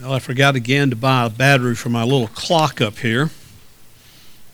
[0.00, 3.30] Well, I forgot again to buy a battery for my little clock up here.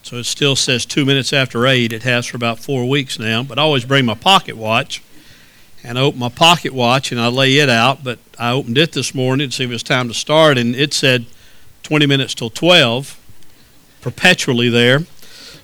[0.05, 1.93] So it still says two minutes after eight.
[1.93, 3.43] It has for about four weeks now.
[3.43, 5.03] But I always bring my pocket watch.
[5.83, 8.05] And I open my pocket watch and I lay it out.
[8.05, 10.59] But I opened it this morning to see if it was time to start.
[10.59, 11.27] And it said
[11.83, 13.19] 20 minutes till 12,
[14.01, 15.01] perpetually there.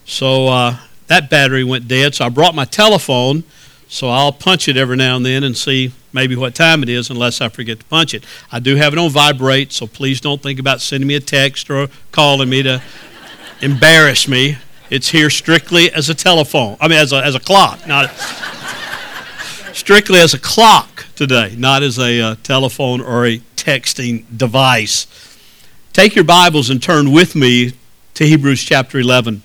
[0.04, 2.16] So uh, that battery went dead.
[2.16, 3.44] So I brought my telephone.
[3.88, 7.08] So I'll punch it every now and then and see maybe what time it is
[7.08, 8.24] unless I forget to punch it.
[8.52, 11.70] I do have it on vibrate, so please don't think about sending me a text
[11.70, 12.82] or calling me to
[13.62, 14.58] embarrass me.
[14.90, 16.76] It's here strictly as a telephone.
[16.80, 18.10] I mean, as a, as a clock, not
[19.72, 25.06] strictly as a clock today, not as a uh, telephone or a texting device.
[25.92, 27.72] Take your Bibles and turn with me
[28.14, 29.42] to Hebrews chapter 11.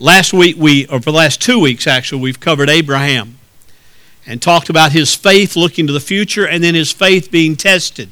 [0.00, 3.36] Last week, we, or for the last two weeks actually, we've covered Abraham
[4.26, 8.08] and talked about his faith looking to the future and then his faith being tested.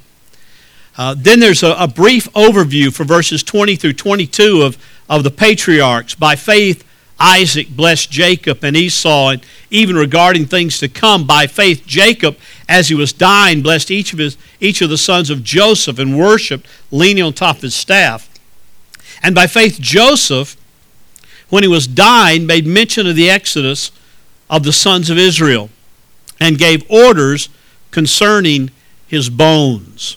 [0.98, 4.77] Uh, then there's a, a, brief overview for verses 20 through 22 of,
[5.09, 6.15] of the patriarchs.
[6.15, 6.85] By faith,
[7.18, 12.37] Isaac blessed Jacob and Esau, and even regarding things to come, by faith, Jacob,
[12.68, 16.18] as he was dying, blessed each of, his, each of the sons of Joseph and
[16.18, 18.29] worshiped, leaning on top of his staff.
[19.23, 20.55] And by faith, Joseph,
[21.49, 23.91] when he was dying, made mention of the exodus
[24.51, 25.71] of the sons of Israel
[26.40, 27.49] and gave orders
[27.90, 28.71] concerning
[29.07, 30.16] his bones.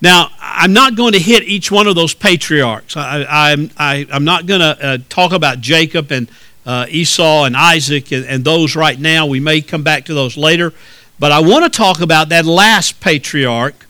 [0.00, 2.96] Now, I'm not going to hit each one of those patriarchs.
[2.96, 6.30] I, am I, am not going to uh, talk about Jacob and
[6.66, 9.26] uh, Esau and Isaac and, and those right now.
[9.26, 10.74] We may come back to those later.
[11.18, 13.86] But I want to talk about that last patriarch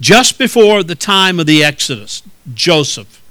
[0.00, 3.22] just before the time of the Exodus, Joseph.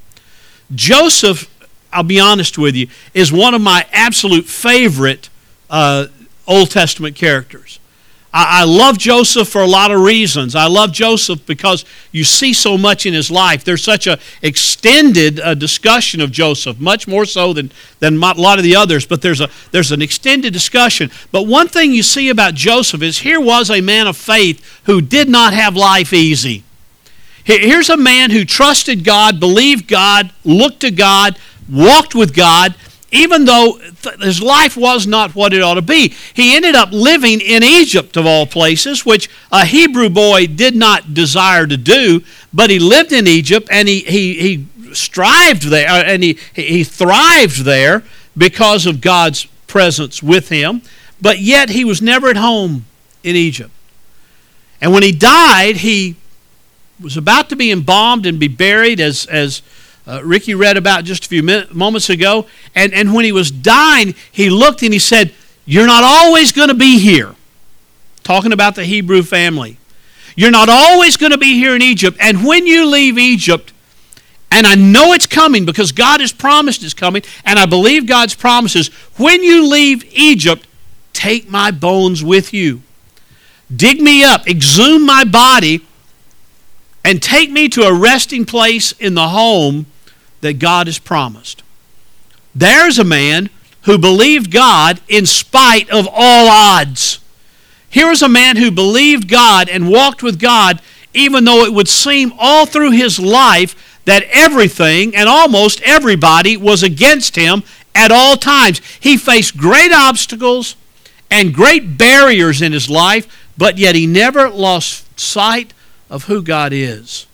[0.74, 1.48] Joseph,
[1.96, 5.30] I'll be honest with you, is one of my absolute favorite
[5.70, 6.08] uh,
[6.46, 7.80] Old Testament characters.
[8.34, 10.56] I, I love Joseph for a lot of reasons.
[10.56, 13.64] I love Joseph because you see so much in his life.
[13.64, 18.58] There's such an extended uh, discussion of Joseph, much more so than, than a lot
[18.58, 21.10] of the others, but there's, a, there's an extended discussion.
[21.32, 25.00] But one thing you see about Joseph is here was a man of faith who
[25.00, 26.66] did not have life easy.
[27.46, 31.38] Here's a man who trusted God, believed God, looked to God,
[31.70, 32.76] walked with God,
[33.12, 36.14] even though th- his life was not what it ought to be.
[36.34, 41.14] He ended up living in Egypt, of all places, which a Hebrew boy did not
[41.14, 42.24] desire to do,
[42.54, 46.84] but he lived in Egypt and he, he, he strived there uh, and he, he
[46.84, 48.04] thrived there
[48.38, 50.82] because of God's presence with him,
[51.22, 52.86] but yet he was never at home
[53.24, 53.72] in Egypt.
[54.82, 56.16] And when he died, he
[57.00, 59.62] was about to be embalmed and be buried as, as
[60.08, 62.46] uh, Ricky read about just a few moments ago.
[62.76, 65.34] And, and when he was dying, he looked and he said,
[65.66, 67.36] You're not always going to be here.
[68.24, 69.78] Talking about the Hebrew family.
[70.36, 72.18] You're not always going to be here in Egypt.
[72.20, 73.72] And when you leave Egypt,
[74.52, 78.36] and I know it's coming because God has promised it's coming, and I believe God's
[78.36, 78.88] promises.
[79.18, 80.68] When you leave Egypt,
[81.14, 82.82] take my bones with you.
[83.74, 85.86] Dig me up, exhume my body,
[87.04, 89.88] and take me to a resting place in the home
[90.46, 91.64] that God has promised.
[92.54, 93.50] There's a man
[93.82, 97.20] who believed God in spite of all odds.
[97.90, 100.80] Here is a man who believed God and walked with God
[101.16, 106.84] even though it would seem all through his life that everything and almost everybody was
[106.84, 107.64] against him
[107.96, 108.82] at all times.
[109.00, 110.76] He faced great obstacles
[111.32, 115.74] and great barriers in his life, but yet he never lost sight
[116.08, 117.26] of who God is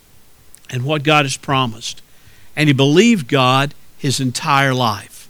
[0.69, 2.01] and what God has promised
[2.55, 5.29] and he believed God his entire life.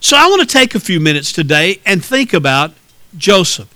[0.00, 2.72] So I want to take a few minutes today and think about
[3.16, 3.68] Joseph.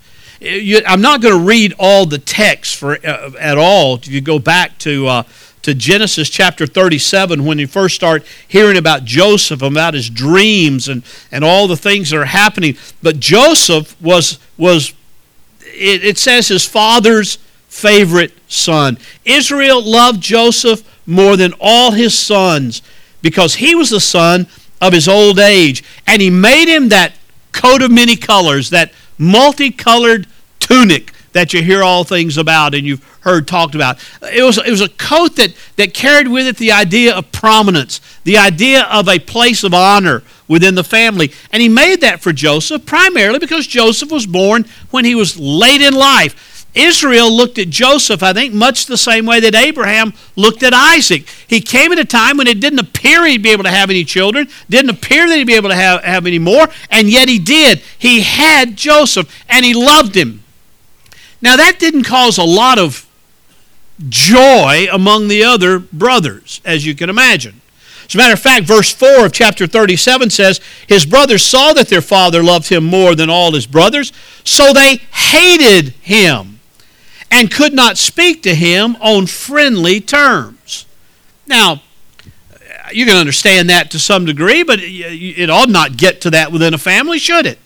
[0.43, 3.95] I'm not going to read all the text for uh, at all.
[3.97, 5.23] If you go back to uh,
[5.65, 11.03] to Genesis chapter 37, when you first start hearing about Joseph, about his dreams and,
[11.33, 12.77] and all the things that are happening.
[13.03, 14.93] But Joseph was was
[15.61, 17.37] it, it says his father's
[17.69, 18.99] favorite son.
[19.25, 22.83] Israel loved Joseph more than all his sons
[23.23, 24.47] because he was the son
[24.81, 25.83] of his old age.
[26.07, 27.15] And he made him that
[27.53, 30.27] coat of many colors, that multicolored
[30.61, 33.99] tunic that you hear all things about and you've heard talked about.
[34.23, 38.01] It was, it was a coat that, that carried with it the idea of prominence,
[38.23, 41.33] the idea of a place of honor within the family.
[41.53, 45.81] And he made that for Joseph primarily because Joseph was born when he was late
[45.81, 46.54] in life.
[46.75, 51.29] Israel looked at Joseph, I think, much the same way that Abraham looked at Isaac.
[51.47, 54.05] He came at a time when it didn't appear he'd be able to have any
[54.05, 57.39] children, didn't appear that he'd be able to have, have any more, and yet he
[57.39, 57.81] did.
[57.97, 60.43] He had Joseph, and he loved him.
[61.41, 63.07] Now, that didn't cause a lot of
[64.09, 67.61] joy among the other brothers, as you can imagine.
[68.09, 71.89] As a matter of fact, verse 4 of chapter 37 says, His brothers saw that
[71.89, 74.13] their father loved him more than all his brothers,
[74.43, 76.54] so they hated him
[77.35, 80.87] and could not speak to him on friendly terms.
[81.49, 81.83] Now,
[82.93, 86.75] you can understand that to some degree, but it ought not get to that within
[86.75, 87.59] a family, should it?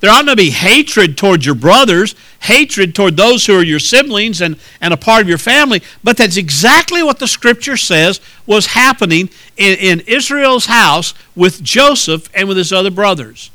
[0.00, 4.40] There ought not be hatred toward your brothers, hatred toward those who are your siblings
[4.40, 5.82] and, and a part of your family.
[6.02, 12.28] But that's exactly what the scripture says was happening in, in Israel's house with Joseph
[12.34, 13.52] and with his other brothers.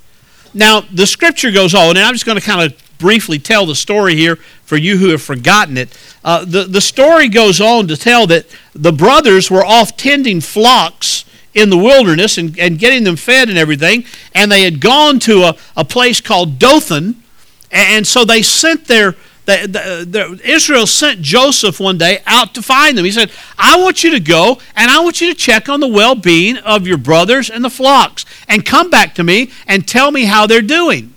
[0.54, 3.76] Now, the scripture goes on, and I'm just going to kind of briefly tell the
[3.76, 5.98] story here for you who have forgotten it.
[6.24, 11.26] Uh, the, the story goes on to tell that the brothers were off tending flocks
[11.54, 14.06] in the wilderness and, and getting them fed and everything.
[14.36, 17.24] And they had gone to a, a place called Dothan.
[17.72, 19.16] And so they sent their,
[19.46, 23.06] the, the, the, Israel sent Joseph one day out to find them.
[23.06, 25.88] He said, I want you to go and I want you to check on the
[25.88, 30.12] well being of your brothers and the flocks and come back to me and tell
[30.12, 31.14] me how they're doing.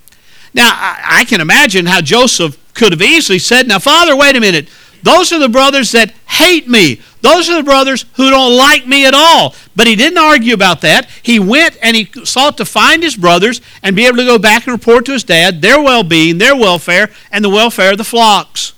[0.53, 4.41] Now, I, I can imagine how Joseph could have easily said, Now, Father, wait a
[4.41, 4.69] minute.
[5.03, 7.01] Those are the brothers that hate me.
[7.23, 9.55] Those are the brothers who don't like me at all.
[9.75, 11.09] But he didn't argue about that.
[11.23, 14.67] He went and he sought to find his brothers and be able to go back
[14.67, 18.05] and report to his dad their well being, their welfare, and the welfare of the
[18.05, 18.75] flocks.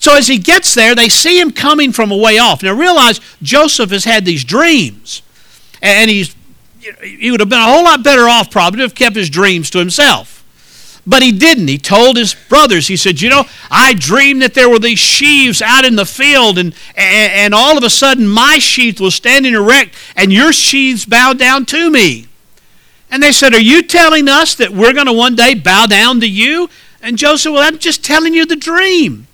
[0.00, 2.62] So as he gets there, they see him coming from a way off.
[2.62, 5.22] Now realize Joseph has had these dreams.
[5.82, 6.34] And he's
[7.02, 9.70] he would have been a whole lot better off probably to have kept his dreams
[9.70, 10.35] to himself.
[11.06, 11.68] But he didn't.
[11.68, 15.62] He told his brothers, he said, You know, I dreamed that there were these sheaves
[15.62, 19.54] out in the field, and, and, and all of a sudden my sheath was standing
[19.54, 22.26] erect, and your sheaves bowed down to me.
[23.08, 26.20] And they said, Are you telling us that we're going to one day bow down
[26.20, 26.68] to you?
[27.00, 29.28] And Joseph, Well, I'm just telling you the dream.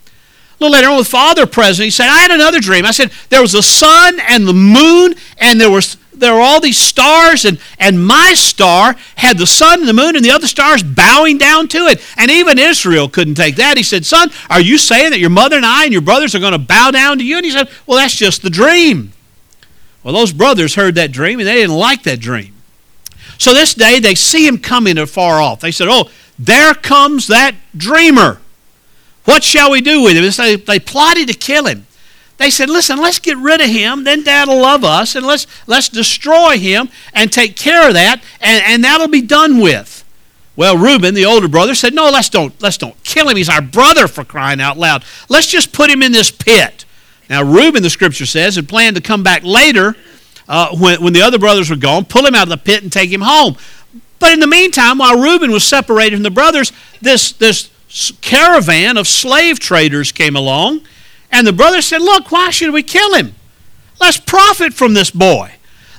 [0.59, 2.85] A little later on, with father present, he said, I had another dream.
[2.85, 6.59] I said, There was the sun and the moon, and there was there were all
[6.59, 10.47] these stars, and, and my star had the sun and the moon and the other
[10.47, 12.01] stars bowing down to it.
[12.17, 13.77] And even Israel couldn't take that.
[13.77, 16.39] He said, Son, are you saying that your mother and I and your brothers are
[16.39, 17.37] going to bow down to you?
[17.37, 19.13] And he said, Well, that's just the dream.
[20.03, 22.53] Well, those brothers heard that dream, and they didn't like that dream.
[23.37, 25.61] So this day, they see him coming afar off.
[25.61, 28.39] They said, Oh, there comes that dreamer.
[29.25, 30.29] What shall we do with him?
[30.29, 31.87] They, they plotted to kill him.
[32.43, 35.87] They said, listen, let's get rid of him, then dad'll love us, and let's, let's
[35.87, 40.03] destroy him and take care of that, and, and that'll be done with.
[40.57, 43.37] Well, Reuben, the older brother, said, No, let's don't, let's don't kill him.
[43.37, 45.05] He's our brother for crying out loud.
[45.29, 46.83] Let's just put him in this pit.
[47.29, 49.95] Now, Reuben, the scripture says, had planned to come back later
[50.49, 52.91] uh, when, when the other brothers were gone, pull him out of the pit and
[52.91, 53.55] take him home.
[54.19, 57.69] But in the meantime, while Reuben was separated from the brothers, this, this
[58.19, 60.81] caravan of slave traders came along
[61.33, 63.33] and the brother said, Look, why should we kill him?
[63.99, 65.51] Let's profit from this boy.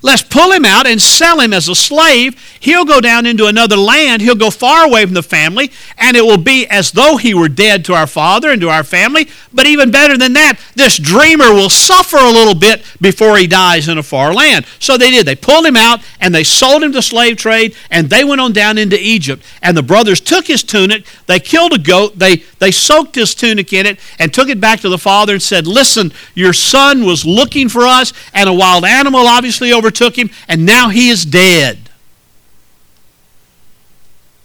[0.05, 2.39] Let's pull him out and sell him as a slave.
[2.61, 4.21] He'll go down into another land.
[4.21, 7.49] He'll go far away from the family, and it will be as though he were
[7.49, 9.29] dead to our father and to our family.
[9.51, 13.89] But even better than that, this dreamer will suffer a little bit before he dies
[13.89, 14.67] in a far land.
[14.79, 15.25] So they did.
[15.25, 18.53] They pulled him out and they sold him to slave trade, and they went on
[18.53, 19.43] down into Egypt.
[19.63, 23.73] And the brothers took his tunic, they killed a goat, they, they soaked his tunic
[23.73, 27.25] in it, and took it back to the father and said, Listen, your son was
[27.25, 31.25] looking for us, and a wild animal obviously over overtook him, and now he is
[31.25, 31.91] dead.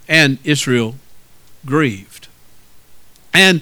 [0.08, 0.96] And Israel
[1.66, 2.28] grieved.
[3.34, 3.62] And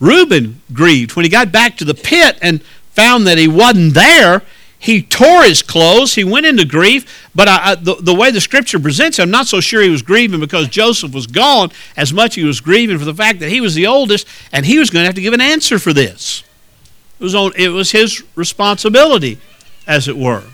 [0.00, 1.14] Reuben grieved.
[1.14, 2.62] When he got back to the pit and
[2.92, 4.42] found that he wasn't there,
[4.78, 6.14] he tore his clothes.
[6.14, 7.28] He went into grief.
[7.34, 9.90] But I, I, the, the way the scripture presents it, I'm not so sure he
[9.90, 13.50] was grieving because Joseph was gone as much he was grieving for the fact that
[13.50, 15.92] he was the oldest and he was going to have to give an answer for
[15.92, 16.44] this.
[17.20, 19.38] It was, on, it was his responsibility,
[19.86, 20.44] as it were.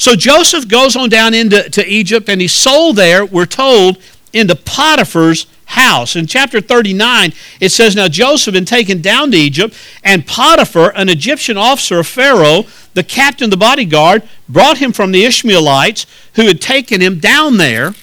[0.00, 3.98] So Joseph goes on down into to Egypt and he's sold there, we're told,
[4.32, 6.16] into Potiphar's house.
[6.16, 10.94] In chapter 39, it says, Now Joseph had been taken down to Egypt, and Potiphar,
[10.96, 12.64] an Egyptian officer of Pharaoh,
[12.94, 17.58] the captain of the bodyguard, brought him from the Ishmaelites who had taken him down
[17.58, 17.94] there.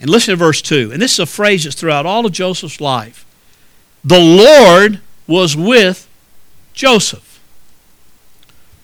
[0.00, 0.92] And listen to verse 2.
[0.92, 3.26] And this is a phrase that's throughout all of Joseph's life.
[4.02, 6.08] The Lord was with
[6.72, 7.38] Joseph.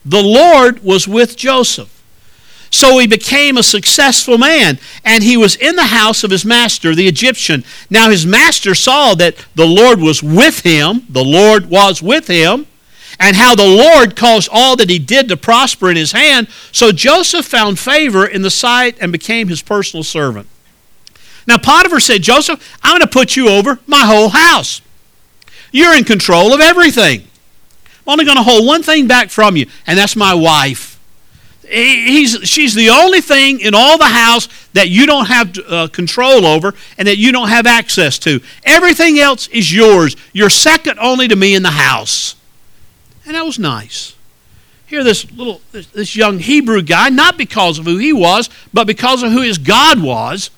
[0.05, 1.95] The Lord was with Joseph.
[2.71, 6.95] So he became a successful man, and he was in the house of his master,
[6.95, 7.65] the Egyptian.
[7.89, 12.67] Now his master saw that the Lord was with him, the Lord was with him,
[13.19, 16.49] and how the Lord caused all that he did to prosper in his hand.
[16.71, 20.47] So Joseph found favor in the sight and became his personal servant.
[21.47, 24.83] Now Potiphar said, Joseph, I'm going to put you over my whole house.
[25.73, 27.23] You're in control of everything.
[28.07, 30.98] I'm only going to hold one thing back from you, and that's my wife.
[31.69, 36.47] He's, she's the only thing in all the house that you don't have uh, control
[36.47, 38.41] over and that you don't have access to.
[38.65, 40.17] Everything else is yours.
[40.33, 42.37] You're second only to me in the house.
[43.27, 44.15] And that was nice.
[44.87, 49.23] Here, this little, this young Hebrew guy, not because of who he was, but because
[49.23, 50.51] of who his God was.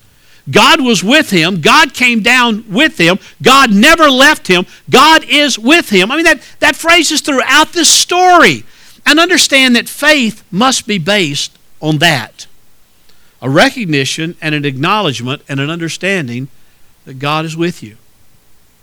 [0.49, 1.61] God was with him.
[1.61, 3.19] God came down with him.
[3.41, 4.65] God never left him.
[4.89, 6.11] God is with him.
[6.11, 8.63] I mean, that, that phrase is throughout this story.
[9.05, 12.47] And understand that faith must be based on that
[13.41, 16.47] a recognition and an acknowledgement and an understanding
[17.05, 17.97] that God is with you.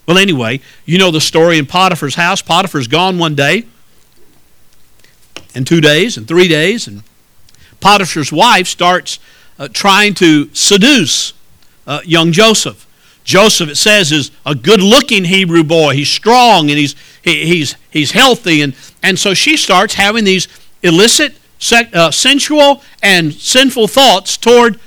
[0.06, 2.42] Well, anyway, you know the story in Potiphar's house.
[2.42, 3.66] Potiphar's gone one day,
[5.54, 7.02] and two days, and three days, and
[7.80, 9.20] Potiphar's wife starts
[9.58, 11.34] uh, trying to seduce
[11.86, 12.86] uh, young Joseph.
[13.28, 15.92] Joseph, it says, is a good looking Hebrew boy.
[15.92, 18.62] He's strong and he's, he, he's, he's healthy.
[18.62, 20.48] And, and so she starts having these
[20.82, 21.34] illicit,
[21.92, 24.80] uh, sensual, and sinful thoughts toward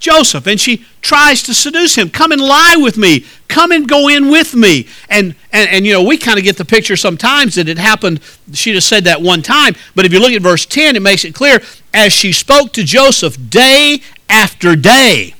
[0.00, 0.46] Joseph.
[0.46, 2.10] And she tries to seduce him.
[2.10, 3.24] Come and lie with me.
[3.48, 4.86] Come and go in with me.
[5.08, 8.20] And, and, and you know, we kind of get the picture sometimes that it happened.
[8.52, 9.74] She just said that one time.
[9.94, 11.62] But if you look at verse 10, it makes it clear
[11.94, 15.32] as she spoke to Joseph day after day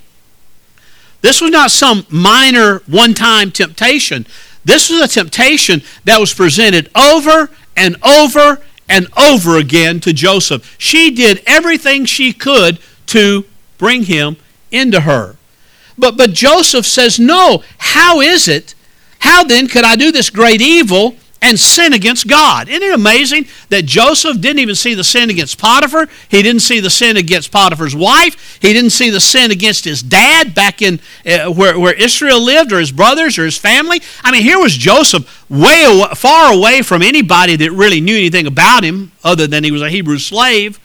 [1.21, 4.27] this was not some minor one time temptation.
[4.65, 10.77] This was a temptation that was presented over and over and over again to Joseph.
[10.79, 13.45] She did everything she could to
[13.79, 14.37] bring him
[14.71, 15.37] into her.
[15.97, 18.75] But, but Joseph says, No, how is it?
[19.21, 22.69] How then could I do this great evil and sin against God.
[22.69, 26.09] Isn't it amazing that Joseph didn't even see the sin against Potiphar?
[26.29, 28.59] He didn't see the sin against Potiphar's wife.
[28.61, 32.73] He didn't see the sin against his dad back in uh, where, where Israel lived
[32.73, 34.01] or his brothers or his family.
[34.23, 38.47] I mean, here was Joseph way away, far away from anybody that really knew anything
[38.47, 40.81] about him other than he was a Hebrew slave.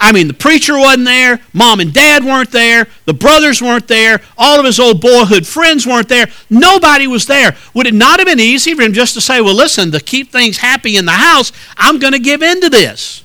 [0.00, 4.20] I mean, the preacher wasn't there, mom and dad weren't there, the brothers weren't there,
[4.36, 6.28] all of his old boyhood friends weren't there.
[6.48, 7.56] Nobody was there.
[7.74, 10.30] Would it not have been easy for him just to say, well, listen, to keep
[10.30, 13.24] things happy in the house, I'm going to give in to this?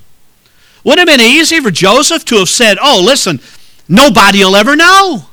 [0.82, 3.40] Would it have been easy for Joseph to have said, oh, listen,
[3.88, 5.26] nobody will ever know?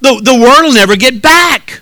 [0.00, 1.80] The, the word will never get back.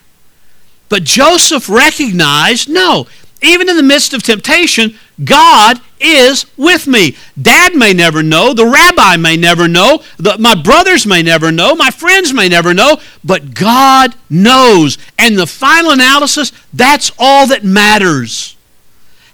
[0.88, 3.08] But Joseph recognized, no,
[3.44, 7.16] even in the midst of temptation, God is with me.
[7.40, 8.52] Dad may never know.
[8.52, 10.02] The rabbi may never know.
[10.18, 11.74] The, my brothers may never know.
[11.74, 13.00] My friends may never know.
[13.22, 14.98] But God knows.
[15.18, 18.56] And the final analysis, that's all that matters.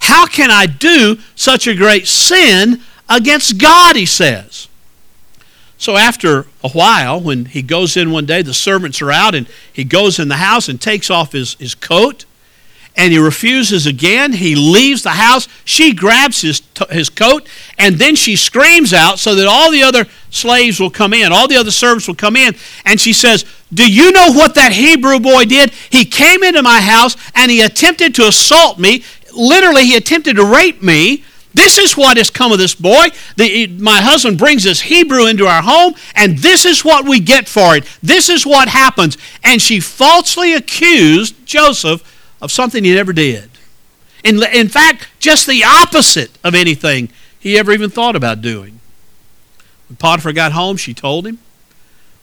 [0.00, 4.68] How can I do such a great sin against God, he says.
[5.76, 9.48] So after a while, when he goes in one day, the servants are out, and
[9.72, 12.24] he goes in the house and takes off his, his coat
[12.96, 14.32] and he refuses again.
[14.32, 15.48] He leaves the house.
[15.64, 17.46] She grabs his, his coat
[17.78, 21.48] and then she screams out so that all the other slaves will come in, all
[21.48, 22.54] the other servants will come in.
[22.84, 25.70] And she says, Do you know what that Hebrew boy did?
[25.70, 29.04] He came into my house and he attempted to assault me.
[29.34, 31.24] Literally, he attempted to rape me.
[31.52, 33.08] This is what has come of this boy.
[33.36, 37.48] The, my husband brings this Hebrew into our home, and this is what we get
[37.48, 37.84] for it.
[38.02, 39.18] This is what happens.
[39.42, 42.04] And she falsely accused Joseph
[42.40, 43.50] of something he never did.
[44.24, 48.80] In, in fact, just the opposite of anything he ever even thought about doing.
[49.88, 51.38] When Potiphar got home, she told him.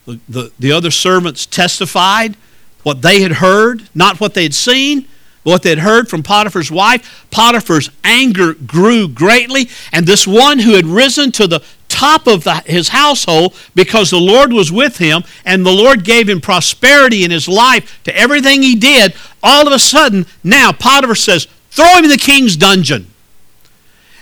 [0.05, 2.37] The, the, the other servants testified
[2.83, 5.01] what they had heard, not what they had seen,
[5.43, 7.27] but what they had heard from Potiphar's wife.
[7.31, 11.61] Potiphar's anger grew greatly, and this one who had risen to the
[11.97, 16.29] top of the, his household because the Lord was with him and the Lord gave
[16.29, 19.15] him prosperity in his life to everything he did.
[19.41, 23.07] All of a sudden, now Potiphar says, throw him in the king's dungeon.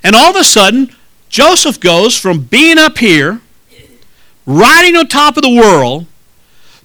[0.03, 0.95] And all of a sudden,
[1.27, 3.41] Joseph goes from being up here,
[4.45, 6.05] riding on top of the world,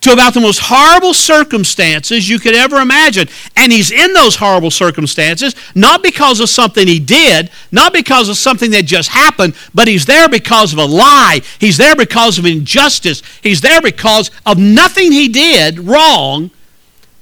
[0.01, 3.29] to about the most horrible circumstances you could ever imagine.
[3.57, 8.37] And he's in those horrible circumstances, not because of something he did, not because of
[8.37, 11.41] something that just happened, but he's there because of a lie.
[11.59, 13.23] He's there because of injustice.
[13.43, 16.51] He's there because of nothing he did wrong,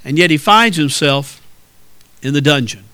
[0.03, 1.41] and yet he finds himself
[2.21, 2.85] in the dungeon.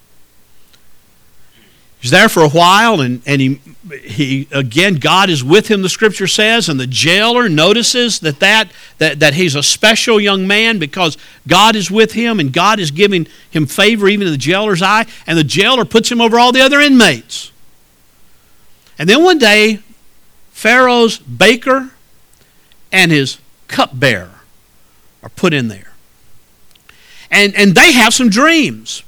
[2.06, 3.60] He's there for a while, and, and he,
[4.00, 8.72] he again, God is with him, the scripture says, and the jailer notices that, that,
[9.00, 12.92] that, that he's a special young man because God is with him and God is
[12.92, 16.52] giving him favor even in the jailer's eye, and the jailer puts him over all
[16.52, 17.52] the other inmates.
[19.00, 19.80] And then one day,
[20.52, 21.90] Pharaoh's baker
[22.92, 24.42] and his cupbearer
[25.24, 25.92] are put in there.
[27.32, 29.02] And, and they have some dreams.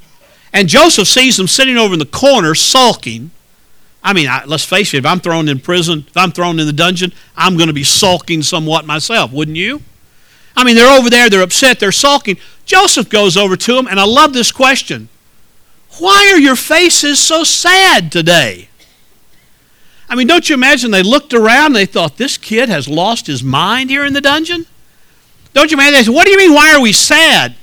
[0.54, 3.32] And Joseph sees them sitting over in the corner sulking.
[4.04, 6.66] I mean, I, let's face it, if I'm thrown in prison, if I'm thrown in
[6.66, 9.82] the dungeon, I'm going to be sulking somewhat myself, wouldn't you?
[10.56, 12.38] I mean, they're over there, they're upset, they're sulking.
[12.66, 15.10] Joseph goes over to them, and I love this question
[16.00, 18.70] Why are your faces so sad today?
[20.10, 23.28] I mean, don't you imagine they looked around and they thought, this kid has lost
[23.28, 24.66] his mind here in the dungeon?
[25.54, 25.94] Don't you imagine?
[25.94, 27.56] They said, What do you mean, why are we sad?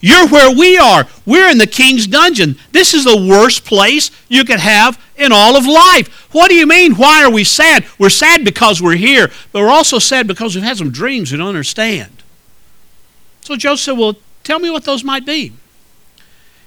[0.00, 1.06] You're where we are.
[1.26, 2.56] We're in the king's dungeon.
[2.72, 6.28] This is the worst place you could have in all of life.
[6.32, 6.94] What do you mean?
[6.94, 7.84] Why are we sad?
[7.98, 11.38] We're sad because we're here, but we're also sad because we've had some dreams we
[11.38, 12.22] don't understand.
[13.40, 15.52] So Joseph said, Well, tell me what those might be.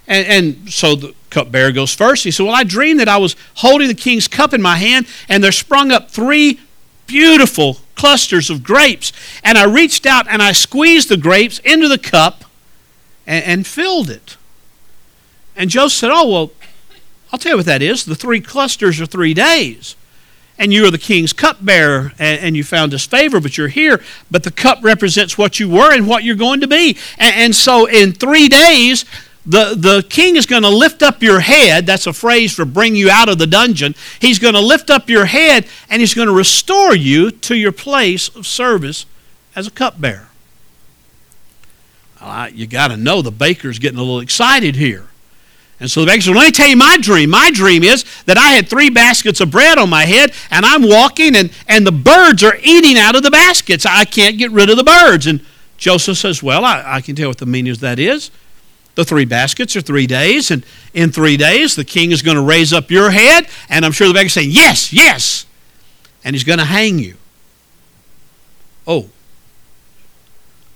[0.07, 2.23] And, and so the cupbearer goes first.
[2.23, 5.07] He said, Well, I dreamed that I was holding the king's cup in my hand,
[5.29, 6.59] and there sprung up three
[7.07, 9.13] beautiful clusters of grapes.
[9.43, 12.45] And I reached out and I squeezed the grapes into the cup
[13.25, 14.37] and, and filled it.
[15.55, 16.51] And Joseph said, Oh, well,
[17.31, 18.05] I'll tell you what that is.
[18.05, 19.95] The three clusters are three days.
[20.57, 24.01] And you are the king's cupbearer, and, and you found his favor, but you're here.
[24.29, 26.97] But the cup represents what you were and what you're going to be.
[27.17, 29.05] And, and so in three days,
[29.43, 31.87] the, the king is going to lift up your head.
[31.87, 33.95] That's a phrase for bring you out of the dungeon.
[34.19, 37.71] He's going to lift up your head and he's going to restore you to your
[37.71, 39.07] place of service
[39.55, 40.30] as a cupbearer
[42.53, 45.07] you got to know the baker's getting a little excited here.
[45.81, 47.31] And so the baker said, Let me tell you my dream.
[47.31, 50.83] My dream is that I had three baskets of bread on my head, and I'm
[50.83, 53.83] walking, and, and the birds are eating out of the baskets.
[53.85, 55.25] I can't get rid of the birds.
[55.25, 55.43] And
[55.77, 58.29] Joseph says, Well, I, I can tell what the meaning of that is.
[58.93, 60.63] The three baskets are three days, and
[60.93, 64.07] in three days, the king is going to raise up your head, and I'm sure
[64.07, 65.47] the baker's saying, Yes, yes.
[66.23, 67.15] And he's going to hang you.
[68.85, 69.09] Oh.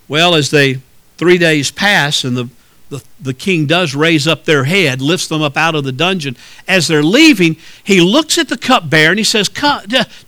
[0.07, 0.81] Well, as they
[1.17, 2.49] Three days pass, and the,
[2.89, 6.35] the, the king does raise up their head, lifts them up out of the dungeon.
[6.67, 9.49] As they're leaving, he looks at the cupbearer and he says,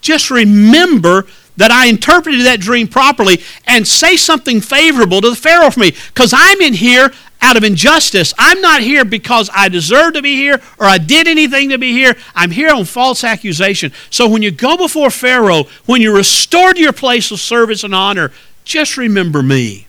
[0.01, 1.25] Just remember
[1.57, 5.91] that I interpreted that dream properly and say something favorable to the Pharaoh for me.
[6.13, 8.33] Because I'm in here out of injustice.
[8.37, 11.91] I'm not here because I deserve to be here or I did anything to be
[11.91, 12.15] here.
[12.35, 13.91] I'm here on false accusation.
[14.09, 17.93] So when you go before Pharaoh, when you're restored to your place of service and
[17.93, 18.31] honor,
[18.63, 19.86] just remember me.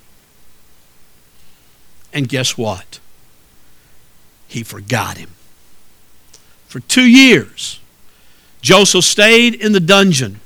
[2.18, 2.98] And guess what?
[4.48, 5.30] He forgot him.
[6.66, 7.78] For two years,
[8.60, 10.40] Joseph stayed in the dungeon.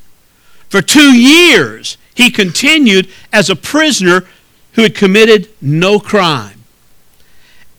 [0.68, 4.26] For two years, he continued as a prisoner
[4.72, 6.62] who had committed no crime.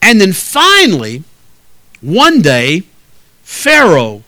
[0.02, 1.24] And then finally,
[2.02, 2.82] one day,
[3.44, 4.24] Pharaoh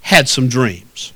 [0.00, 1.12] had some dreams.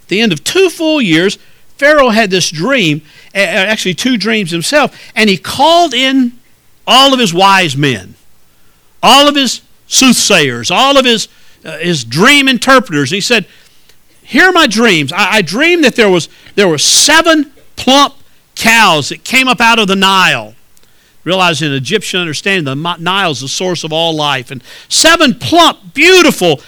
[0.00, 1.36] At the end of two full years,
[1.76, 3.02] Pharaoh had this dream,
[3.34, 6.38] actually, two dreams himself, and he called in
[6.86, 8.14] all of his wise men,
[9.02, 11.28] all of his soothsayers, all of his,
[11.64, 13.10] uh, his dream interpreters.
[13.10, 13.46] He said,
[14.22, 15.12] Here are my dreams.
[15.12, 18.14] I, I dreamed that there was there were seven plump
[18.54, 20.54] cows that came up out of the Nile.
[21.24, 24.50] Realize in Egyptian understanding, the Nile is the source of all life.
[24.50, 26.60] And seven plump, beautiful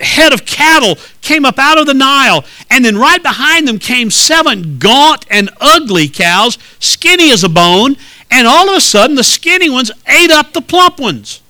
[0.00, 2.44] head of cattle came up out of the Nile.
[2.70, 7.96] And then right behind them came seven gaunt and ugly cows, skinny as a bone.
[8.34, 11.40] And all of a sudden, the skinny ones ate up the plump ones.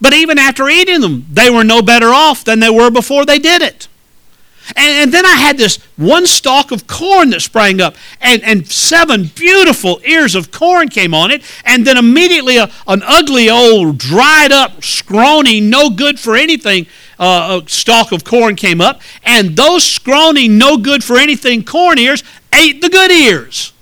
[0.00, 3.38] But even after eating them, they were no better off than they were before they
[3.38, 3.86] did it.
[4.74, 8.66] And, and, then I had this one stalk of corn that sprang up, and, and
[8.66, 11.42] seven beautiful ears of corn came on it.
[11.64, 17.60] And then immediately a, an ugly old, dried up, scrawny, no good for anything uh,
[17.68, 19.02] stalk of corn came up.
[19.22, 23.73] And those scrawny, no good for anything corn ears ate the good ears.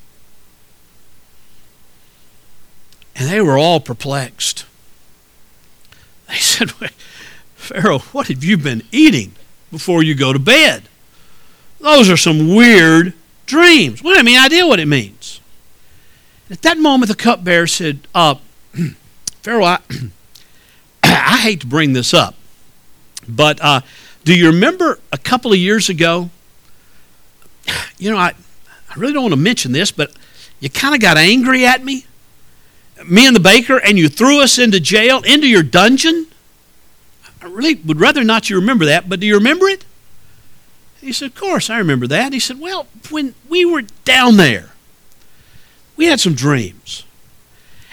[3.15, 4.65] And they were all perplexed.
[6.29, 6.71] They said,
[7.57, 9.33] Pharaoh, what have you been eating
[9.71, 10.85] before you go to bed?
[11.79, 13.13] Those are some weird
[13.47, 14.03] dreams.
[14.03, 15.41] We don't have any idea what it means.
[16.51, 18.37] At that moment, the cupbearer said, uh,
[19.43, 19.79] Pharaoh, I,
[21.03, 22.35] I hate to bring this up,
[23.29, 23.81] but uh,
[24.25, 26.31] do you remember a couple of years ago?
[27.99, 28.33] You know, I,
[28.91, 30.11] I really don't want to mention this, but
[30.59, 32.05] you kind of got angry at me
[33.07, 36.27] me and the baker, and you threw us into jail, into your dungeon?
[37.41, 39.85] I really would rather not you remember that, but do you remember it?
[41.01, 42.33] He said, Of course, I remember that.
[42.33, 44.71] He said, Well, when we were down there,
[45.97, 47.05] we had some dreams.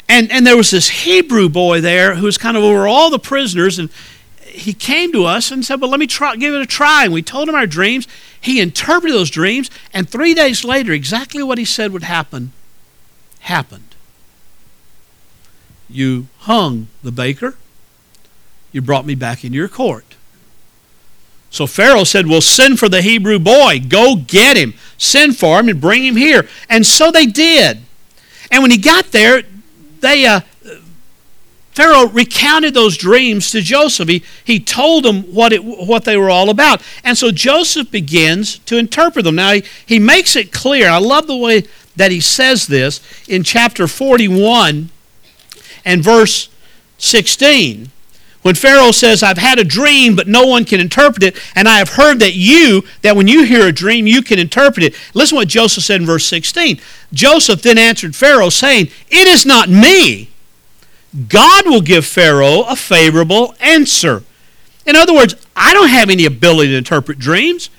[0.08, 3.19] And, and there was this Hebrew boy there who was kind of over all the
[3.19, 3.89] prisoners, and
[4.45, 7.06] he came to us and said, Well, let me try, give it a try.
[7.06, 8.08] And we told him our dreams.
[8.39, 12.52] He interpreted those dreams, and three days later, exactly what he said would happen
[13.41, 13.88] happened
[15.89, 17.56] you hung the baker,
[18.71, 20.15] you brought me back into your court.
[21.49, 23.82] So Pharaoh said, Well, send for the Hebrew boy.
[23.88, 24.75] Go get him.
[24.97, 26.47] Send for him and bring him here.
[26.69, 27.80] And so they did.
[28.52, 29.43] And when he got there,
[30.02, 30.41] they, uh,
[31.71, 34.10] Pharaoh recounted those dreams to Joseph.
[34.10, 36.82] He, he told them what, it, what they were all about.
[37.04, 39.36] And so Joseph begins to interpret them.
[39.36, 40.89] Now, he, he makes it clear.
[40.89, 41.63] I love the way
[41.95, 44.89] that he says this in chapter 41
[45.86, 46.50] and verse
[46.98, 47.92] 16
[48.42, 51.78] when Pharaoh says, I've had a dream, but no one can interpret it, and I
[51.78, 54.96] have heard that you, that when you hear a dream, you can interpret it.
[55.13, 56.80] Listen what Joseph said in verse 16.
[57.12, 60.30] Joseph then answered Pharaoh, saying, It is not me.
[61.28, 64.24] God will give Pharaoh a favorable answer.
[64.86, 67.70] In other words, I don't have any ability to interpret dreams.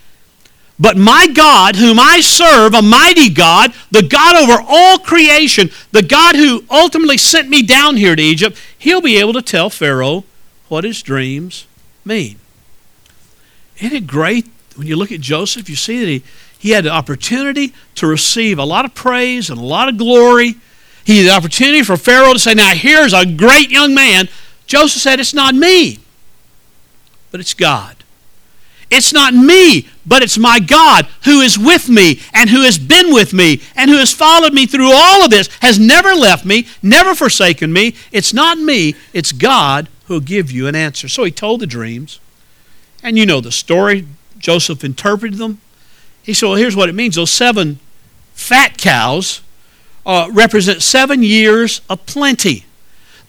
[0.81, 6.03] But my God, whom I serve, a mighty God, the God over all creation, the
[6.03, 10.25] God who ultimately sent me down here to Egypt, he'll be able to tell Pharaoh
[10.69, 11.66] what his dreams
[12.03, 12.38] mean.
[13.77, 15.69] Isn't it great when you look at Joseph?
[15.69, 16.23] You see that he,
[16.59, 20.55] he had the opportunity to receive a lot of praise and a lot of glory.
[21.05, 24.31] He had the opportunity for Pharaoh to say, Now here's a great young man.
[24.66, 25.99] Joseph said, It's not me,
[27.31, 28.00] but it's God.
[28.90, 33.12] It's not me, but it's my God who is with me and who has been
[33.12, 36.66] with me and who has followed me through all of this, has never left me,
[36.83, 37.94] never forsaken me.
[38.11, 41.09] It's not me, it's God who will give you an answer.
[41.09, 42.18] So he told the dreams.
[43.03, 44.07] And you know the story.
[44.38, 45.61] Joseph interpreted them.
[46.22, 47.14] He said, Well, here's what it means.
[47.14, 47.79] Those seven
[48.35, 49.40] fat cows
[50.05, 52.64] uh, represent seven years of plenty.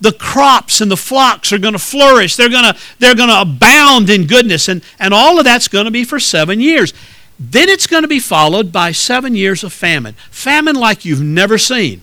[0.01, 2.35] The crops and the flocks are going to flourish.
[2.35, 4.67] They're going to they're going to abound in goodness.
[4.67, 6.93] And, and all of that's going to be for seven years.
[7.39, 10.13] Then it's going to be followed by seven years of famine.
[10.29, 12.01] Famine like you've never seen.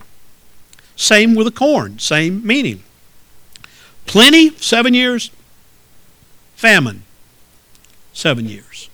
[0.97, 2.83] Same with the corn, same meaning.
[4.07, 5.31] Plenty, seven years.
[6.57, 7.05] Famine,
[8.13, 8.91] seven years.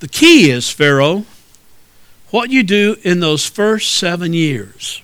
[0.00, 1.24] The key is, Pharaoh,
[2.30, 5.03] what you do in those first seven years.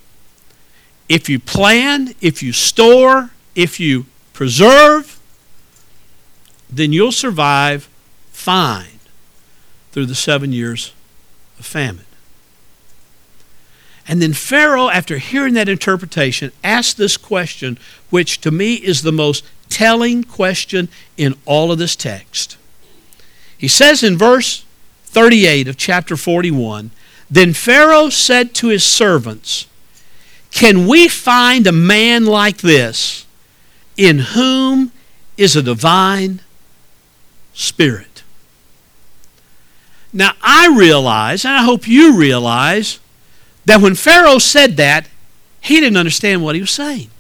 [1.10, 5.18] If you plan, if you store, if you preserve,
[6.70, 7.88] then you'll survive
[8.30, 9.00] fine
[9.90, 10.94] through the seven years
[11.58, 12.04] of famine.
[14.06, 17.76] And then Pharaoh, after hearing that interpretation, asked this question,
[18.10, 22.56] which to me is the most telling question in all of this text.
[23.58, 24.64] He says in verse
[25.06, 26.92] 38 of chapter 41
[27.28, 29.66] Then Pharaoh said to his servants,
[30.50, 33.26] Can we find a man like this
[33.96, 34.92] in whom
[35.36, 36.40] is a divine
[37.54, 38.22] spirit?
[40.12, 42.98] Now, I realize, and I hope you realize,
[43.64, 45.08] that when Pharaoh said that,
[45.60, 47.10] he didn't understand what he was saying.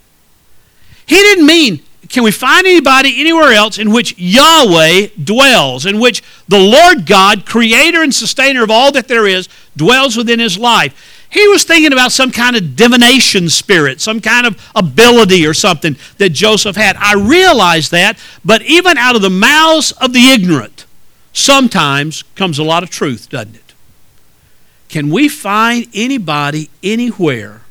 [1.06, 6.22] He didn't mean, can we find anybody anywhere else in which Yahweh dwells, in which
[6.48, 11.19] the Lord God, creator and sustainer of all that there is, dwells within his life?
[11.30, 15.96] He was thinking about some kind of divination spirit, some kind of ability or something
[16.18, 16.96] that Joseph had.
[16.96, 20.86] I realize that, but even out of the mouths of the ignorant,
[21.32, 23.74] sometimes comes a lot of truth, doesn't it?
[24.88, 27.62] Can we find anybody anywhere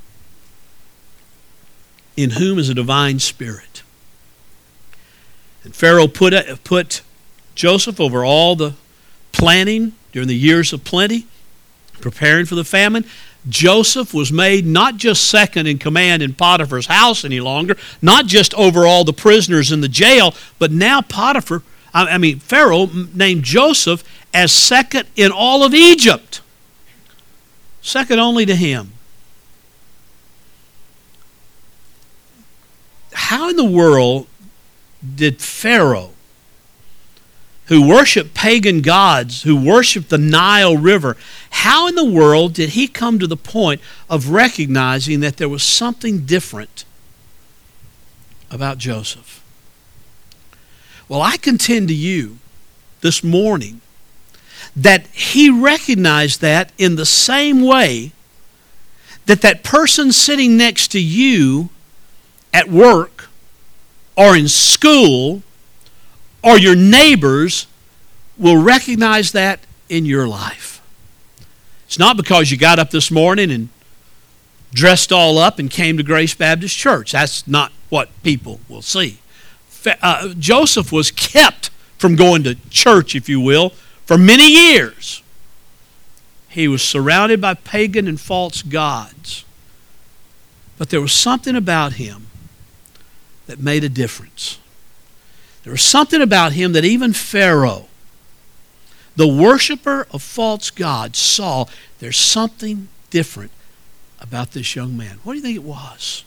[2.16, 3.84] in whom is a divine spirit?
[5.66, 7.02] And Pharaoh put, uh, put
[7.56, 8.76] Joseph over all the
[9.34, 11.28] planning during the years of plenty,
[12.00, 13.06] preparing for the famine.
[13.48, 18.54] Joseph was made not just second in command in Potiphar's house any longer, not just
[18.56, 24.04] over all the prisoners in the jail, but now Potiphar, I mean, Pharaoh named Joseph
[24.34, 26.42] as second in all of Egypt
[27.82, 28.92] second only to him.
[33.14, 34.28] How in the world
[35.16, 36.12] did Pharaoh,
[37.70, 41.16] who worshiped pagan gods, who worshiped the Nile River,
[41.52, 43.80] how in the world did he come to the point
[44.10, 46.84] of recognizing that there was something different
[48.50, 49.44] about Joseph?
[51.08, 52.40] Well, I contend to you
[53.02, 53.82] this morning
[54.76, 58.14] that he recognized that in the same way
[59.28, 61.70] that that person sitting next to you
[62.52, 63.30] at work
[64.16, 65.44] or in school
[66.44, 67.68] or your neighbors
[68.38, 70.82] will recognize that in your life.
[71.86, 73.70] It's not because you got up this morning and
[74.74, 77.12] dressed all up and came to Grace Baptist Church.
[77.12, 79.20] That's not what people will see.
[79.86, 83.72] Uh, Joseph was kept from going to church, if you will,
[84.06, 85.22] for many years,
[86.48, 89.46] he was surrounded by pagan and false gods.
[90.78, 92.28] But there was something about him
[93.48, 94.60] that made a difference.
[95.64, 97.88] There was something about him that even Pharaoh,
[99.16, 101.66] the worshiper of false gods, saw
[102.00, 103.52] there's something different
[104.20, 105.20] about this young man.
[105.24, 106.24] What do you think it was?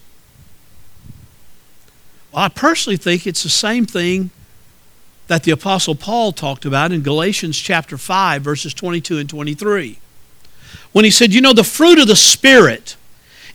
[2.31, 4.31] Well, I personally think it's the same thing
[5.27, 9.99] that the Apostle Paul talked about in Galatians chapter 5, verses 22 and 23.
[10.91, 12.97] When he said, You know, the fruit of the Spirit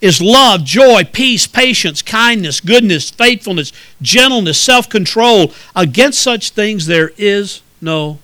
[0.01, 5.53] is love, joy, peace, patience, kindness, goodness, faithfulness, gentleness, self control.
[5.75, 8.19] Against such things there is no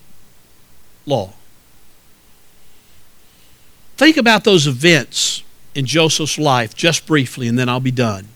[1.05, 1.33] law.
[3.97, 8.27] Think about those events in Joseph's life just briefly, and then I'll be done.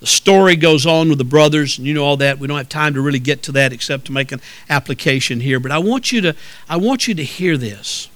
[0.00, 2.38] The story goes on with the brothers, and you know all that.
[2.38, 5.60] We don't have time to really get to that except to make an application here.
[5.60, 6.36] But I want you to,
[6.68, 8.08] I want you to hear this.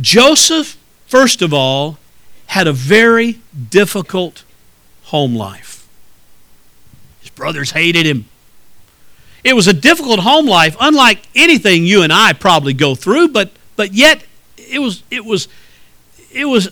[0.00, 1.98] Joseph, first of all,
[2.50, 3.38] had a very
[3.70, 4.42] difficult
[5.04, 5.86] home life.
[7.20, 8.24] His brothers hated him.
[9.44, 13.52] It was a difficult home life, unlike anything you and I probably go through, but,
[13.76, 14.24] but yet
[14.56, 15.46] it was, it, was,
[16.32, 16.70] it was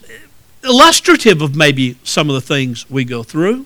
[0.64, 3.64] illustrative of maybe some of the things we go through.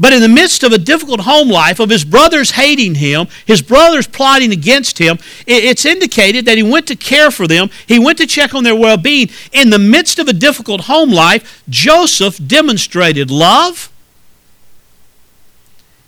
[0.00, 3.62] But in the midst of a difficult home life, of his brothers hating him, his
[3.62, 7.68] brothers plotting against him, it's indicated that he went to care for them.
[7.86, 9.28] He went to check on their well being.
[9.52, 13.90] In the midst of a difficult home life, Joseph demonstrated love.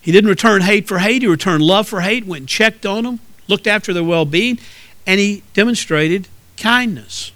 [0.00, 3.04] He didn't return hate for hate, he returned love for hate, went and checked on
[3.04, 4.58] them, looked after their well being,
[5.04, 7.32] and he demonstrated kindness.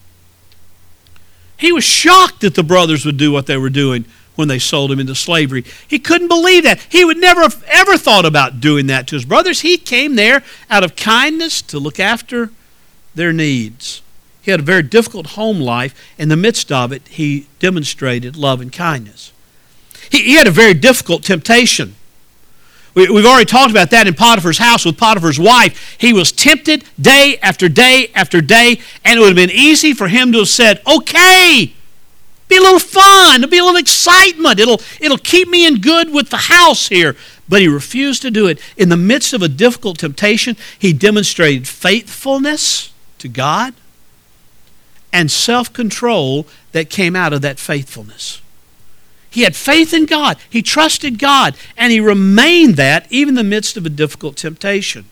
[1.57, 4.90] He was shocked that the brothers would do what they were doing when they sold
[4.90, 5.64] him into slavery.
[5.87, 6.81] He couldn't believe that.
[6.88, 9.61] He would never have ever thought about doing that to his brothers.
[9.61, 12.51] He came there out of kindness to look after
[13.14, 14.03] their needs.
[14.42, 15.94] He had a very difficult home life.
[16.18, 19.33] In the midst of it, he demonstrated love and kindness.
[20.11, 21.94] He, he had a very difficult temptation.
[22.94, 25.97] We, have already talked about that in Potiphar's house with Potiphar's wife.
[25.99, 30.07] He was tempted day after day after day, and it would have been easy for
[30.07, 31.75] him to have said, Okay,
[32.48, 33.42] be a little fun.
[33.42, 34.61] It'll be a little excitement.
[34.61, 37.16] It'll, it'll keep me in good with the house here.
[37.48, 38.59] But he refused to do it.
[38.76, 43.74] In the midst of a difficult temptation, he demonstrated faithfulness to God
[45.12, 48.40] and self control that came out of that faithfulness.
[49.30, 53.44] He had faith in God, he trusted God, and he remained that even in the
[53.44, 55.07] midst of a difficult temptation.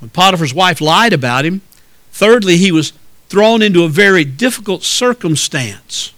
[0.00, 1.62] When Potiphar's wife lied about him,
[2.10, 2.92] thirdly, he was
[3.30, 6.12] thrown into a very difficult circumstance.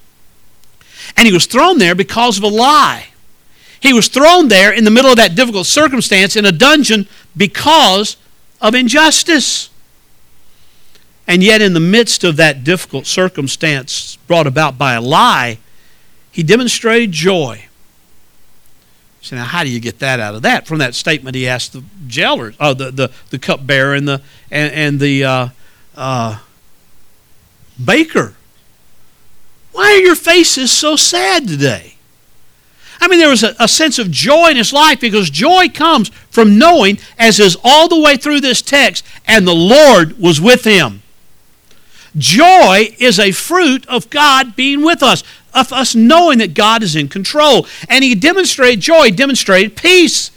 [1.17, 3.09] And he was thrown there because of a lie.
[3.81, 8.17] He was thrown there in the middle of that difficult circumstance in a dungeon because
[8.61, 9.69] of injustice.
[11.27, 15.59] And yet, in the midst of that difficult circumstance brought about by a lie,
[16.31, 17.67] he demonstrated joy.
[19.21, 20.67] So now, how do you get that out of that?
[20.67, 24.73] From that statement, he asked the jailers, oh, the, the, the cupbearer and the and,
[24.73, 25.49] and the uh,
[25.95, 26.39] uh,
[27.85, 28.35] baker,
[29.73, 31.97] why are your faces so sad today?
[33.01, 36.11] I mean, there was a, a, sense of joy in his life because joy comes
[36.31, 40.63] from knowing, as is all the way through this text, and the Lord was with
[40.63, 41.03] him.
[42.17, 46.95] Joy is a fruit of God being with us, of us knowing that God is
[46.95, 47.67] in control.
[47.89, 50.31] And he demonstrated joy, demonstrated peace.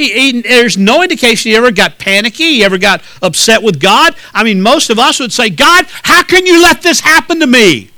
[0.00, 4.14] He, he, there's no indication he ever got panicky, he ever got upset with God.
[4.32, 7.46] I mean, most of us would say, God, how can you let this happen to
[7.46, 7.90] me?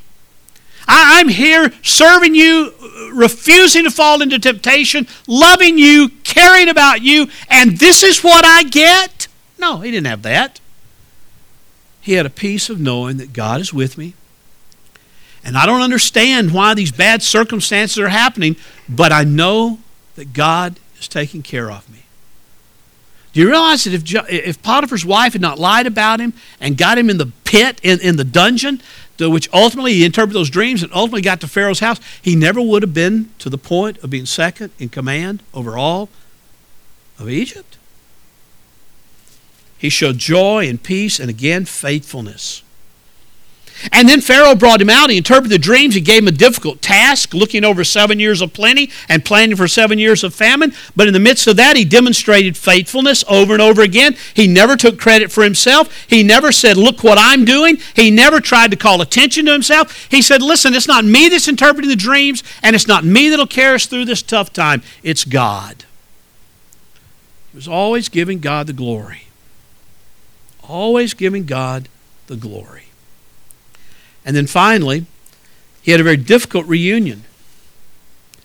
[0.88, 2.74] I, I'm here serving you,
[3.12, 8.64] refusing to fall into temptation, loving you, caring about you, and this is what I
[8.64, 9.28] get?
[9.56, 10.58] No, he didn't have that.
[12.00, 14.14] He had a peace of knowing that God is with me.
[15.44, 18.56] And I don't understand why these bad circumstances are happening,
[18.88, 19.78] but I know
[20.16, 21.98] that God is taking care of me.
[23.32, 26.98] Do you realize that if, if Potiphar's wife had not lied about him and got
[26.98, 28.82] him in the pit, in, in the dungeon,
[29.18, 32.60] to which ultimately he interpreted those dreams and ultimately got to Pharaoh's house, he never
[32.60, 36.08] would have been to the point of being second in command over all
[37.18, 37.78] of Egypt.
[39.78, 42.62] He showed joy and peace and again faithfulness.
[43.90, 45.10] And then Pharaoh brought him out.
[45.10, 45.94] He interpreted the dreams.
[45.94, 49.66] He gave him a difficult task, looking over seven years of plenty and planning for
[49.66, 50.72] seven years of famine.
[50.94, 54.16] But in the midst of that, he demonstrated faithfulness over and over again.
[54.34, 56.06] He never took credit for himself.
[56.06, 57.78] He never said, Look what I'm doing.
[57.96, 60.06] He never tried to call attention to himself.
[60.10, 63.46] He said, Listen, it's not me that's interpreting the dreams, and it's not me that'll
[63.46, 64.82] carry us through this tough time.
[65.02, 65.84] It's God.
[67.50, 69.26] He was always giving God the glory.
[70.62, 71.88] Always giving God
[72.28, 72.84] the glory.
[74.24, 75.06] And then finally,
[75.82, 77.24] he had a very difficult reunion.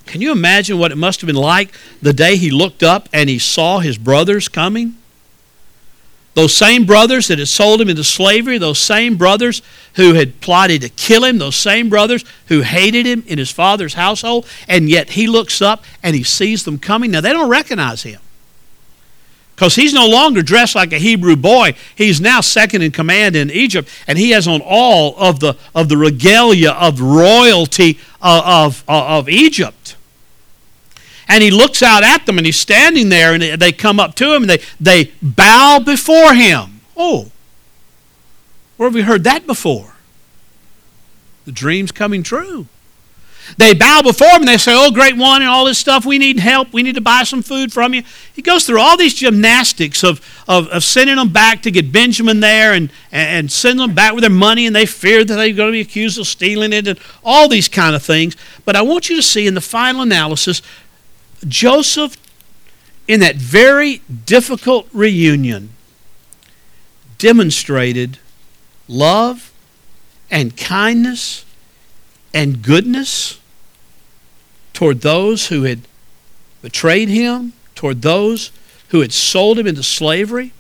[0.05, 3.29] Can you imagine what it must have been like the day he looked up and
[3.29, 4.95] he saw his brothers coming?
[6.33, 9.61] Those same brothers that had sold him into slavery, those same brothers
[9.95, 13.95] who had plotted to kill him, those same brothers who hated him in his father's
[13.95, 17.11] household, and yet he looks up and he sees them coming.
[17.11, 18.19] Now, they don't recognize him
[19.57, 21.73] because he's no longer dressed like a Hebrew boy.
[21.95, 25.89] He's now second in command in Egypt, and he has on all of the, of
[25.89, 29.95] the regalia of royalty uh, of, of, of Egypt.
[31.27, 34.31] And he looks out at them, and he's standing there, and they come up to
[34.35, 36.81] him, and they, they bow before him.
[36.95, 37.31] Oh,
[38.77, 39.95] where have we heard that before?
[41.45, 42.67] The dream's coming true.
[43.55, 46.05] They bow before him and they say, Oh, great one, and all this stuff.
[46.05, 46.73] We need help.
[46.73, 48.03] We need to buy some food from you.
[48.33, 52.41] He goes through all these gymnastics of, of, of sending them back to get Benjamin
[52.41, 55.69] there and, and sending them back with their money, and they feared that they're going
[55.69, 58.35] to be accused of stealing it and all these kind of things.
[58.65, 60.61] But I want you to see in the final analysis,
[61.47, 62.17] Joseph,
[63.07, 65.69] in that very difficult reunion,
[67.17, 68.19] demonstrated
[68.87, 69.51] love
[70.29, 71.45] and kindness
[72.33, 73.39] and goodness
[74.73, 75.81] toward those who had
[76.61, 78.51] betrayed him, toward those
[78.89, 80.53] who had sold him into slavery.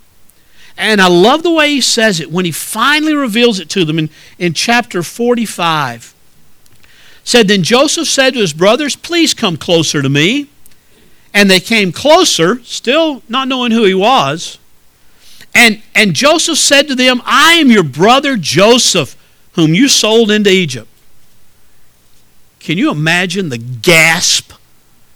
[0.77, 3.97] And I love the way he says it when he finally reveals it to them
[3.97, 6.13] in, in chapter 45.
[7.23, 10.49] Said, Then Joseph said to his brothers, Please come closer to me.
[11.33, 14.59] And they came closer, still not knowing who he was.
[15.53, 19.15] And, and Joseph said to them, I am your brother Joseph,
[19.53, 20.87] whom you sold into Egypt.
[22.67, 24.51] Can you imagine the gasp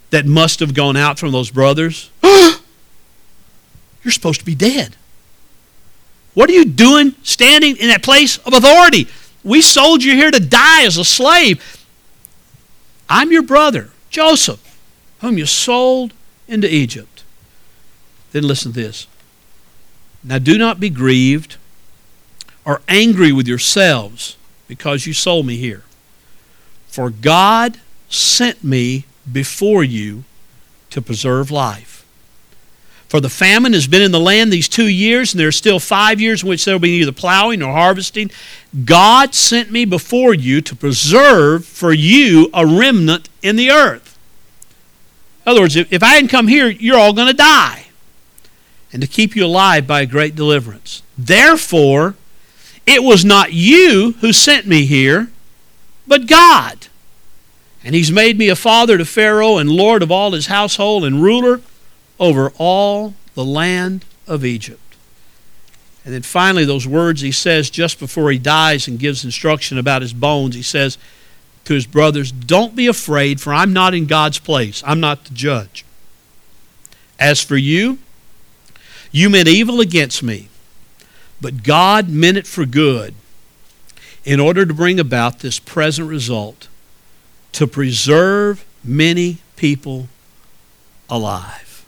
[0.10, 2.10] that must have gone out from those brothers?
[2.24, 2.54] You're
[4.06, 4.96] supposed to be dead.
[6.34, 9.10] What are you doing standing in that place of authority?
[9.44, 11.86] We sold you here to die as a slave.
[13.10, 14.80] I'm your brother, Joseph,
[15.20, 16.14] whom you sold
[16.48, 17.26] into Egypt.
[18.32, 19.08] Then listen to this.
[20.24, 21.58] Now do not be grieved
[22.64, 24.38] or angry with yourselves
[24.70, 25.84] because you sold me here.
[26.92, 30.26] For God sent me before you
[30.90, 32.06] to preserve life.
[33.08, 35.80] For the famine has been in the land these two years, and there are still
[35.80, 38.30] five years in which there will be neither plowing nor harvesting.
[38.84, 44.18] God sent me before you to preserve for you a remnant in the earth.
[45.46, 47.88] In other words, if I hadn't come here, you're all going to die.
[48.92, 51.04] And to keep you alive by a great deliverance.
[51.18, 52.16] Therefore,
[52.86, 55.30] it was not you who sent me here
[56.12, 56.81] but God.
[57.84, 61.22] And he's made me a father to Pharaoh and lord of all his household and
[61.22, 61.62] ruler
[62.20, 64.80] over all the land of Egypt.
[66.06, 70.02] And then finally, those words he says just before he dies and gives instruction about
[70.02, 70.98] his bones, he says
[71.66, 74.84] to his brothers, Don't be afraid, for I'm not in God's place.
[74.86, 75.86] I'm not the judge.
[77.20, 78.00] As for you,
[79.12, 80.50] you meant evil against me,
[81.40, 83.14] but God meant it for good
[84.24, 86.68] in order to bring about this present result
[87.54, 90.08] to preserve many people
[91.10, 91.86] alive.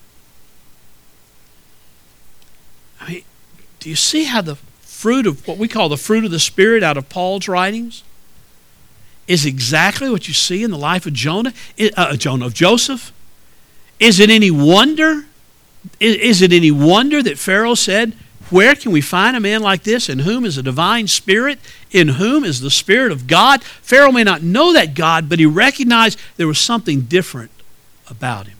[2.99, 3.23] I mean,
[3.79, 6.83] do you see how the fruit of what we call the fruit of the Spirit
[6.83, 8.03] out of Paul's writings
[9.27, 11.53] is exactly what you see in the life of Jonah,
[11.97, 13.11] uh, Jonah of Joseph?
[13.99, 15.25] Is it any wonder?
[15.99, 18.15] Is it any wonder that Pharaoh said,
[18.53, 21.57] where can we find a man like this in whom is a divine spirit,
[21.89, 23.63] in whom is the Spirit of God?
[23.63, 27.49] Pharaoh may not know that God, but he recognized there was something different
[28.07, 28.57] about him.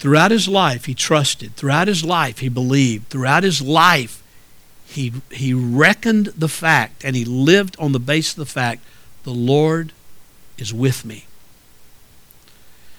[0.00, 1.54] Throughout his life, he trusted.
[1.54, 3.06] Throughout his life, he believed.
[3.06, 4.20] Throughout his life,
[4.84, 8.82] he, he reckoned the fact and he lived on the basis of the fact
[9.22, 9.92] the Lord
[10.58, 11.26] is with me.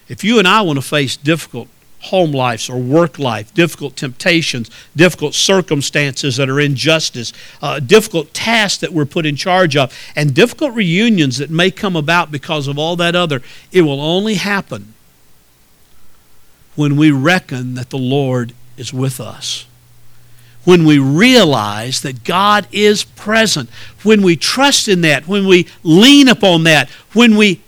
[0.07, 1.67] If you and I want to face difficult
[2.01, 8.79] home lives or work life, difficult temptations, difficult circumstances that are injustice, uh, difficult tasks
[8.81, 12.77] that we're put in charge of, and difficult reunions that may come about because of
[12.77, 13.41] all that other,
[13.71, 14.93] it will only happen
[16.75, 19.65] when we reckon that the Lord is with us.
[20.63, 23.69] When we realize that God is present,
[24.03, 27.61] when we trust in that, when we lean upon that, when we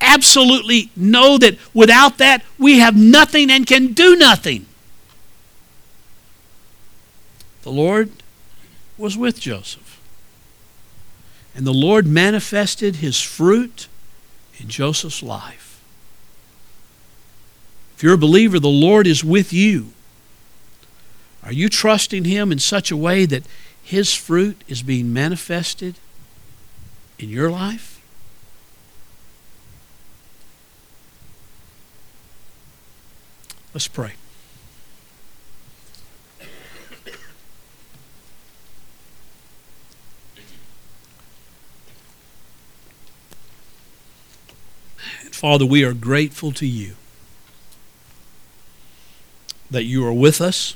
[0.00, 4.66] absolutely know that without that, we have nothing and can do nothing.
[7.62, 8.10] The Lord
[8.96, 10.00] was with Joseph.
[11.54, 13.88] And the Lord manifested his fruit
[14.58, 15.82] in Joseph's life.
[17.96, 19.92] If you're a believer, the Lord is with you.
[21.42, 23.44] Are you trusting him in such a way that
[23.82, 25.96] his fruit is being manifested
[27.18, 27.89] in your life?
[33.72, 34.12] Let's pray.
[45.30, 46.96] Father, we are grateful to you
[49.70, 50.74] that you are with us.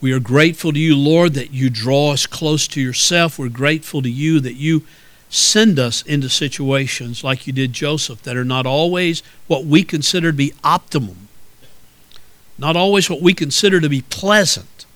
[0.00, 3.38] We are grateful to you, Lord, that you draw us close to yourself.
[3.38, 4.84] We're grateful to you that you
[5.30, 10.30] send us into situations like you did Joseph that are not always what we consider
[10.30, 11.28] to be optimum,
[12.56, 14.86] not always what we consider to be pleasant.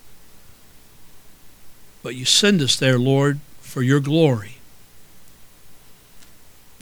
[2.03, 4.57] But you send us there, Lord, for your glory.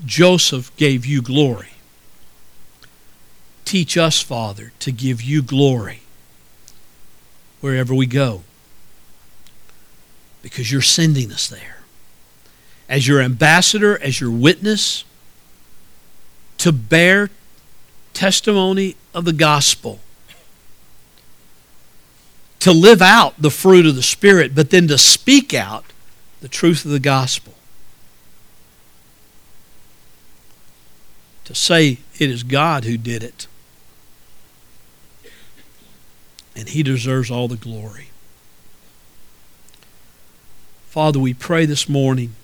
[0.05, 1.73] Joseph gave you glory.
[3.65, 6.01] Teach us, Father, to give you glory
[7.61, 8.43] wherever we go
[10.43, 11.80] because you're sending us there.
[12.91, 15.05] As your ambassador, as your witness,
[16.59, 17.31] to bear
[18.13, 20.01] testimony of the gospel,
[22.59, 25.87] to live out the fruit of the Spirit, but then to speak out
[26.43, 27.55] the truth of the gospel.
[31.51, 33.49] to say it is God who did it.
[36.55, 38.11] And He deserves all the glory.
[40.87, 42.37] Father, we pray this morning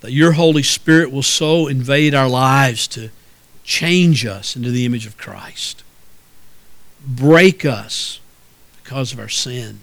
[0.00, 3.10] that your Holy Spirit will so invade our lives to
[3.64, 5.82] change us into the image of Christ,
[7.06, 8.20] break us
[8.82, 9.80] because of our sin,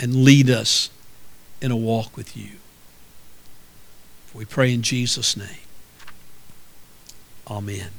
[0.00, 0.90] and lead us
[1.60, 2.56] in a walk with you.
[4.34, 5.48] We pray in Jesus' name.
[7.48, 7.90] Amen.